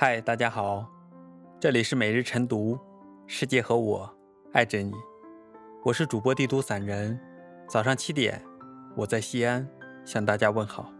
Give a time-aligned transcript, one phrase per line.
[0.00, 0.88] 嗨，大家好，
[1.58, 2.78] 这里是每日晨读，
[3.26, 4.08] 世界和我
[4.52, 4.92] 爱着你，
[5.84, 7.18] 我是主播帝都散人。
[7.68, 8.40] 早上七点，
[8.94, 9.68] 我在西安
[10.04, 10.92] 向大家问好。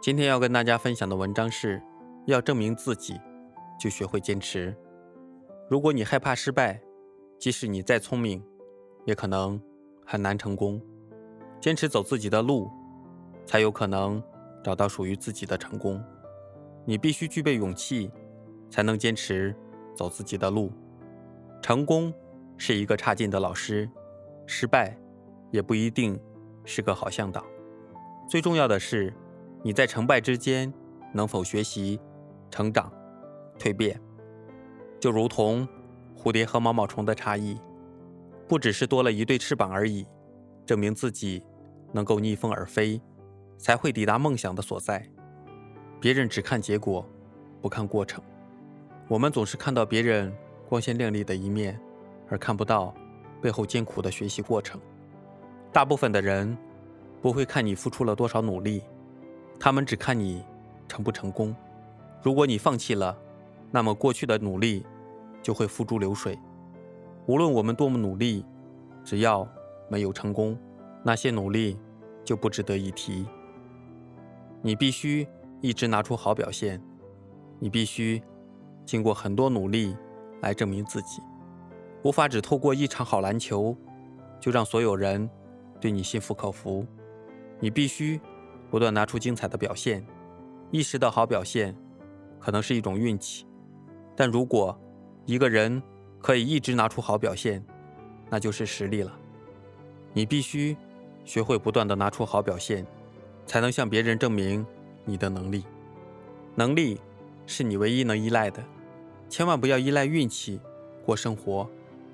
[0.00, 1.82] 今天要跟大家分享的文章是：
[2.26, 3.20] 要证明自己，
[3.78, 4.74] 就学会坚持。
[5.68, 6.80] 如果你害怕失败，
[7.38, 8.42] 即使你再聪明，
[9.04, 9.60] 也可能
[10.06, 10.80] 很难成功。
[11.60, 12.70] 坚持走自己的路，
[13.44, 14.22] 才有可能
[14.62, 16.02] 找到属于自己的成功。
[16.84, 18.10] 你必须具备勇气，
[18.70, 19.54] 才能坚持
[19.94, 20.72] 走自己的路。
[21.62, 22.12] 成功
[22.56, 23.88] 是一个差劲的老师，
[24.46, 24.96] 失败
[25.50, 26.20] 也不一定
[26.64, 27.44] 是个好向导。
[28.28, 29.12] 最重要的是，
[29.62, 30.72] 你在成败之间
[31.12, 31.98] 能否学习、
[32.50, 32.92] 成长、
[33.58, 34.00] 蜕变。
[35.00, 35.66] 就如同
[36.16, 37.58] 蝴蝶和毛毛虫的差异，
[38.48, 40.06] 不只是多了一对翅膀而已。
[40.66, 41.42] 证明自己
[41.92, 43.00] 能够逆风而飞，
[43.58, 45.06] 才会抵达梦想的所在。
[46.04, 47.02] 别人只看结果，
[47.62, 48.22] 不看过程。
[49.08, 50.30] 我们总是看到别人
[50.68, 51.80] 光鲜亮丽的一面，
[52.28, 52.94] 而看不到
[53.40, 54.78] 背后艰苦的学习过程。
[55.72, 56.54] 大部分的人
[57.22, 58.82] 不会看你付出了多少努力，
[59.58, 60.44] 他们只看你
[60.86, 61.56] 成不成功。
[62.22, 63.16] 如果你放弃了，
[63.70, 64.84] 那么过去的努力
[65.40, 66.38] 就会付诸流水。
[67.24, 68.44] 无论我们多么努力，
[69.02, 69.48] 只要
[69.88, 70.54] 没有成功，
[71.02, 71.78] 那些努力
[72.22, 73.24] 就不值得一提。
[74.60, 75.26] 你必须。
[75.64, 76.78] 一直拿出好表现，
[77.58, 78.22] 你必须
[78.84, 79.96] 经过很多努力
[80.42, 81.22] 来证明自己，
[82.02, 83.74] 无法只透过一场好篮球
[84.38, 85.26] 就让所有人
[85.80, 86.86] 对你心服口服。
[87.60, 88.20] 你必须
[88.70, 90.06] 不断拿出精彩的表现。
[90.70, 91.74] 一时的好表现
[92.38, 93.46] 可能是一种运气，
[94.14, 94.78] 但如果
[95.24, 95.82] 一个人
[96.18, 97.64] 可以一直拿出好表现，
[98.28, 99.18] 那就是实力了。
[100.12, 100.76] 你必须
[101.24, 102.86] 学会不断的拿出好表现，
[103.46, 104.66] 才能向别人证明。
[105.04, 105.64] 你的能力，
[106.54, 107.00] 能力
[107.46, 108.64] 是你唯一能依赖的，
[109.28, 110.60] 千万不要依赖运气
[111.04, 111.68] 过生活，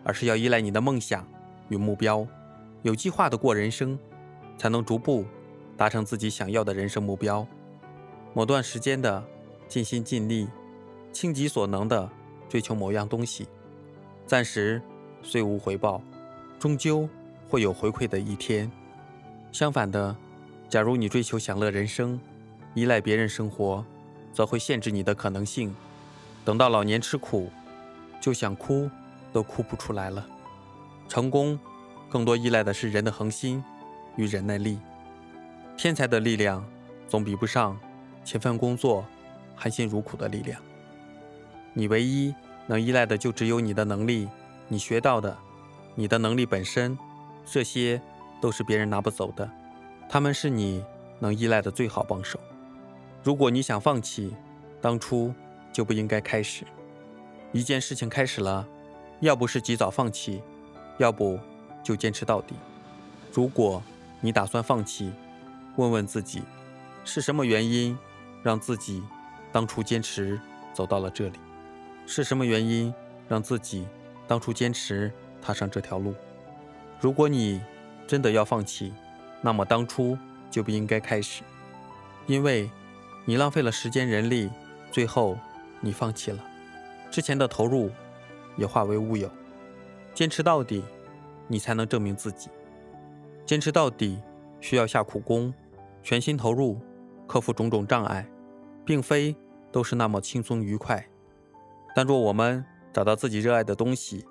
[0.05, 1.27] 而是要依赖你的梦想
[1.69, 2.27] 与目标，
[2.83, 3.99] 有计划的过人生，
[4.59, 5.25] 才能逐步
[5.77, 7.47] 达成自己想要的人生目标。
[8.35, 9.25] 某段时间的
[9.69, 10.49] 尽心尽力，
[11.13, 12.11] 倾己所能的
[12.49, 13.47] 追求某样东西，
[14.27, 14.81] 暂时
[15.23, 16.03] 虽无回报，
[16.59, 17.09] 终究
[17.49, 18.71] 会有回馈的一天。
[19.53, 20.17] 相反的，
[20.69, 22.21] 假如你追求享乐人生，
[22.75, 23.85] 依赖别人生活，
[24.33, 25.75] 则会限制你的可能性。
[26.45, 27.51] 等到老年吃苦，
[28.21, 28.91] 就想哭
[29.33, 30.27] 都哭不出来了。
[31.09, 31.59] 成功
[32.09, 33.63] 更多依赖的是人的恒心
[34.17, 34.79] 与忍耐力。
[35.77, 36.65] 天才的力量
[37.09, 37.79] 总比不上
[38.25, 39.05] 勤奋工作、
[39.57, 40.61] 含辛茹苦的力量。
[41.73, 42.35] 你唯一
[42.67, 44.29] 能依赖的就只有你的能力，
[44.69, 45.37] 你学到的，
[45.95, 46.99] 你的能力本身，
[47.45, 48.01] 这些
[48.41, 49.49] 都是别人拿不走的。
[50.09, 50.85] 他们是你
[51.19, 52.39] 能依赖的最好帮手。
[53.23, 54.35] 如果你想放弃，
[54.81, 55.35] 当初
[55.71, 56.65] 就不应该开始。
[57.53, 58.67] 一件事情开始了，
[59.21, 60.43] 要不是及早放弃，
[60.97, 61.39] 要不
[61.83, 62.55] 就坚持到底。
[63.31, 63.83] 如果
[64.23, 65.13] 你打算放弃，
[65.77, 66.43] 问问自己，
[67.05, 67.99] 是什么原因
[68.43, 69.03] 让自己
[69.53, 70.41] 当初坚持
[70.73, 71.39] 走到了这里？
[72.07, 72.93] 是什么原因
[73.29, 73.87] 让自己
[74.27, 76.15] 当初坚持踏上这条路？
[76.99, 77.61] 如果你
[78.07, 78.95] 真的要放弃，
[79.43, 80.17] 那么当初
[80.51, 81.43] 就不应该开始，
[82.27, 82.71] 因为。
[83.25, 84.51] 你浪费了时间、人力，
[84.91, 85.39] 最后
[85.81, 86.39] 你放弃了，
[87.11, 87.91] 之前的投入
[88.57, 89.31] 也化为乌有。
[90.15, 90.83] 坚持到底，
[91.47, 92.49] 你才能证明自己。
[93.47, 94.21] 坚持到底
[94.61, 95.53] 需要下苦功，
[96.03, 96.81] 全心投入，
[97.27, 98.27] 克服种种障碍，
[98.85, 99.37] 并非
[99.71, 101.07] 都是那么轻松愉快。
[101.95, 104.27] 但若我们找到自己热爱的东西，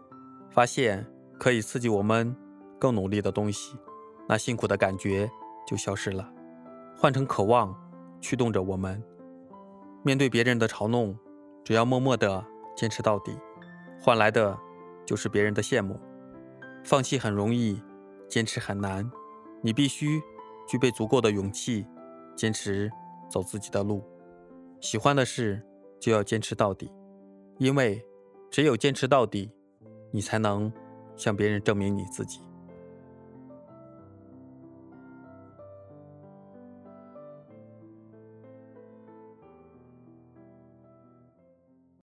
[0.49, 1.05] 发现
[1.39, 2.35] 可以刺激我们
[2.77, 3.75] 更努力的东西，
[4.27, 5.29] 那辛苦的感觉
[5.67, 6.29] 就消失了，
[6.97, 7.75] 换成渴望。
[8.21, 9.01] 驱动着我们。
[10.03, 11.17] 面对别人的嘲弄，
[11.63, 13.37] 只要默默的坚持到底，
[13.99, 14.57] 换来的
[15.05, 15.99] 就是别人的羡慕。
[16.83, 17.81] 放弃很容易，
[18.27, 19.09] 坚持很难。
[19.61, 20.21] 你必须
[20.67, 21.85] 具备足够的勇气，
[22.35, 22.89] 坚持
[23.29, 24.01] 走自己的路。
[24.79, 25.61] 喜欢的事
[25.99, 26.89] 就要坚持到底，
[27.57, 28.01] 因为
[28.49, 29.51] 只有坚持到底，
[30.11, 30.71] 你才能
[31.17, 32.39] 向别人证明你自己。